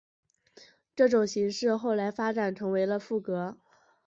[0.95, 3.59] 这种形式后来发展成为了赋格。